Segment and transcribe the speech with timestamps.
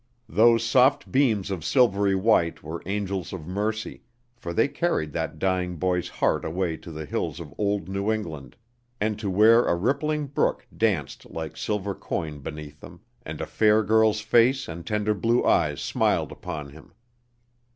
[0.29, 4.01] Those soft beams of silvery white were angels of mercy,
[4.35, 8.55] for they carried that dying boy's heart away to the hills of old New England,
[8.99, 13.83] and to where a rippling brook danced like silver coin beneath them, and a fair
[13.83, 16.93] girl's face and tender blue eyes smiled upon him.